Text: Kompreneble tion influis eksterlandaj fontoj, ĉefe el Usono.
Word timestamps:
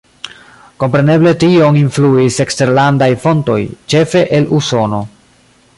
Kompreneble 0.83 1.33
tion 1.43 1.77
influis 1.81 2.39
eksterlandaj 2.45 3.13
fontoj, 3.27 3.61
ĉefe 3.95 4.25
el 4.39 4.53
Usono. 4.61 5.07